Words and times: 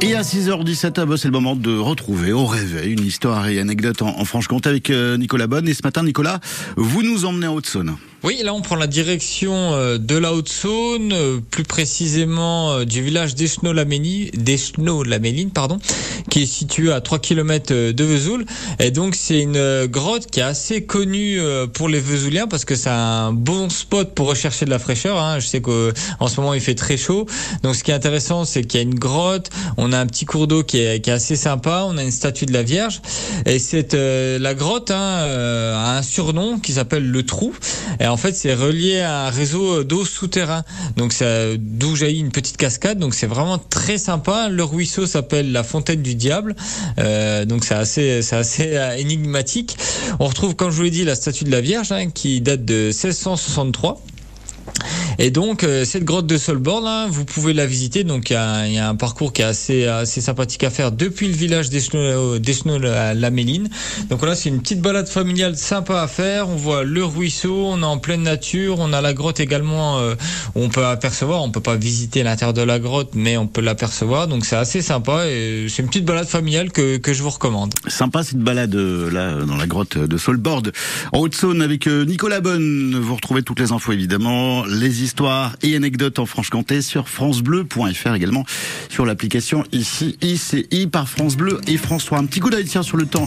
Et 0.00 0.14
à 0.14 0.22
6h17, 0.22 0.92
ah 0.96 1.06
bah, 1.06 1.16
c'est 1.16 1.26
le 1.26 1.32
moment 1.32 1.56
de 1.56 1.76
retrouver 1.76 2.32
au 2.32 2.46
réveil 2.46 2.92
une 2.92 3.04
histoire 3.04 3.48
et 3.48 3.58
anecdote 3.58 4.00
en, 4.02 4.16
en 4.20 4.24
Franche-Comté 4.24 4.68
avec 4.68 4.90
euh, 4.90 5.16
Nicolas 5.16 5.48
Bonne. 5.48 5.66
Et 5.66 5.74
ce 5.74 5.82
matin, 5.82 6.04
Nicolas, 6.04 6.38
vous 6.76 7.02
nous 7.02 7.24
emmenez 7.24 7.48
en 7.48 7.54
Haute-Saône. 7.54 7.96
Oui, 8.24 8.40
là 8.42 8.52
on 8.52 8.62
prend 8.62 8.74
la 8.74 8.88
direction 8.88 9.74
euh, 9.74 9.96
de 9.96 10.16
la 10.16 10.32
Haute-Saône, 10.32 11.12
euh, 11.12 11.38
plus 11.38 11.62
précisément 11.62 12.72
euh, 12.72 12.84
du 12.84 13.00
village 13.00 13.36
d'Eschenaux-la-Méline, 13.36 15.50
pardon, 15.52 15.78
qui 16.28 16.42
est 16.42 16.46
situé 16.46 16.90
à 16.90 17.00
3 17.00 17.20
km 17.20 17.92
de 17.92 18.04
Vesoul. 18.04 18.44
Et 18.80 18.90
donc 18.90 19.14
c'est 19.14 19.40
une 19.40 19.86
grotte 19.86 20.26
qui 20.32 20.40
est 20.40 20.42
assez 20.42 20.84
connue 20.84 21.38
pour 21.74 21.88
les 21.88 22.00
Vesouliens 22.00 22.48
parce 22.48 22.64
que 22.64 22.74
c'est 22.74 22.90
un 22.90 23.32
bon 23.32 23.70
spot 23.70 24.12
pour 24.14 24.26
rechercher 24.26 24.64
de 24.64 24.70
la 24.70 24.80
fraîcheur. 24.80 25.20
Hein. 25.20 25.38
Je 25.38 25.46
sais 25.46 25.60
qu'en 25.60 26.26
ce 26.26 26.40
moment 26.40 26.54
il 26.54 26.60
fait 26.60 26.74
très 26.74 26.96
chaud. 26.96 27.26
Donc 27.62 27.76
ce 27.76 27.84
qui 27.84 27.92
est 27.92 27.94
intéressant, 27.94 28.44
c'est 28.44 28.64
qu'il 28.64 28.80
y 28.80 28.82
a 28.82 28.84
une 28.84 28.98
grotte, 28.98 29.50
on 29.76 29.92
a 29.92 29.98
un 29.98 30.06
petit 30.06 30.24
cours 30.24 30.48
d'eau 30.48 30.64
qui 30.64 30.78
est, 30.78 31.00
qui 31.00 31.10
est 31.10 31.12
assez 31.12 31.36
sympa, 31.36 31.84
on 31.86 31.96
a 31.96 32.02
une 32.02 32.10
statue 32.10 32.46
de 32.46 32.52
la 32.52 32.64
Vierge. 32.64 33.00
Et 33.46 33.60
c'est 33.60 33.94
la 33.94 34.54
grotte 34.54 34.90
hein, 34.90 34.96
a 34.96 35.98
un 35.98 36.02
surnom 36.02 36.58
qui 36.58 36.72
s'appelle 36.72 37.08
le 37.08 37.22
Trou. 37.22 37.54
En 38.08 38.16
fait, 38.16 38.34
c'est 38.34 38.54
relié 38.54 39.00
à 39.00 39.26
un 39.26 39.30
réseau 39.30 39.84
d'eau 39.84 40.04
souterrain. 40.04 40.64
Donc, 40.96 41.12
c'est 41.12 41.56
d'où 41.58 41.96
jaillit 41.96 42.20
une 42.20 42.32
petite 42.32 42.56
cascade. 42.56 42.98
Donc, 42.98 43.14
c'est 43.14 43.26
vraiment 43.26 43.58
très 43.58 43.98
sympa. 43.98 44.48
Le 44.48 44.64
ruisseau 44.64 45.06
s'appelle 45.06 45.52
la 45.52 45.62
Fontaine 45.62 46.02
du 46.02 46.14
Diable. 46.14 46.56
Euh, 46.98 47.44
donc, 47.44 47.64
c'est 47.64 47.74
assez, 47.74 48.22
c'est 48.22 48.36
assez 48.36 48.76
euh, 48.76 48.96
énigmatique. 48.96 49.76
On 50.20 50.26
retrouve, 50.26 50.54
comme 50.54 50.70
je 50.70 50.76
vous 50.76 50.82
l'ai 50.84 50.90
dit, 50.90 51.04
la 51.04 51.14
statue 51.14 51.44
de 51.44 51.50
la 51.50 51.60
Vierge 51.60 51.92
hein, 51.92 52.10
qui 52.10 52.40
date 52.40 52.64
de 52.64 52.86
1663. 52.86 54.02
Et 55.18 55.30
donc 55.30 55.64
euh, 55.64 55.84
cette 55.84 56.04
grotte 56.04 56.26
de 56.26 56.36
Solborn, 56.36 56.84
là, 56.84 57.06
vous 57.08 57.24
pouvez 57.24 57.52
la 57.52 57.66
visiter. 57.66 58.04
Donc 58.04 58.30
il 58.30 58.34
y, 58.34 58.74
y, 58.74 58.78
a 58.78 58.88
un 58.88 58.94
parcours 58.94 59.32
qui 59.32 59.42
est 59.42 59.46
assez 59.46 59.86
assez 59.86 60.20
sympathique 60.20 60.62
à 60.64 60.70
faire 60.70 60.92
depuis 60.92 61.28
le 61.28 61.34
village 61.34 61.70
d'Eschenaux 61.70 62.86
à 62.86 63.14
la 63.14 63.30
Méline. 63.30 63.68
Donc 64.10 64.20
voilà, 64.20 64.34
c'est 64.34 64.48
une 64.48 64.60
petite 64.60 64.80
balade 64.80 65.08
familiale 65.08 65.56
sympa 65.56 66.00
à 66.02 66.08
faire. 66.08 66.48
On 66.48 66.56
voit 66.56 66.84
le 66.84 67.04
ruisseau, 67.04 67.66
on 67.66 67.82
est 67.82 67.84
en 67.84 67.98
pleine 67.98 68.22
nature, 68.22 68.76
on 68.78 68.92
a 68.92 69.00
la 69.00 69.12
grotte 69.12 69.40
également 69.40 69.98
euh, 69.98 70.14
on 70.54 70.68
peut 70.68 70.86
apercevoir. 70.86 71.42
On 71.42 71.50
peut 71.50 71.60
pas 71.60 71.76
visiter 71.76 72.22
l'intérieur 72.22 72.54
de 72.54 72.62
la 72.62 72.78
grotte, 72.78 73.10
mais 73.14 73.36
on 73.36 73.46
peut 73.46 73.60
l'apercevoir. 73.60 74.28
Donc 74.28 74.44
c'est 74.44 74.56
assez 74.56 74.82
sympa 74.82 75.26
et 75.26 75.66
c'est 75.68 75.82
une 75.82 75.88
petite 75.88 76.04
balade 76.04 76.28
familiale 76.28 76.70
que, 76.70 76.96
que 76.96 77.12
je 77.12 77.22
vous 77.22 77.30
recommande. 77.30 77.74
Sympa 77.86 78.22
cette 78.22 78.38
balade 78.38 78.74
euh, 78.74 79.10
là 79.10 79.44
dans 79.44 79.56
la 79.56 79.66
grotte 79.66 79.98
de 79.98 80.16
Solbord 80.16 80.62
en 81.12 81.18
Haute-Saône 81.18 81.62
avec 81.62 81.86
euh, 81.86 82.04
Nicolas 82.04 82.40
Bonne. 82.40 82.96
Vous 83.00 83.14
retrouvez 83.16 83.42
toutes 83.42 83.60
les 83.60 83.72
infos 83.72 83.92
évidemment, 83.92 84.64
histoires 85.08 85.56
et 85.62 85.74
anecdotes 85.74 86.18
en 86.18 86.26
Franche-Comté 86.26 86.82
sur 86.82 87.08
francebleu.fr 87.08 88.14
également 88.14 88.44
sur 88.90 89.06
l'application 89.06 89.64
ici 89.72 90.18
ICI 90.20 90.86
par 90.86 91.08
France 91.08 91.34
Bleu 91.34 91.62
et 91.66 91.78
François. 91.78 92.18
Un 92.18 92.26
petit 92.26 92.40
coup 92.40 92.50
d'œil 92.50 92.68
sur 92.68 92.98
le 92.98 93.06
temps 93.06 93.26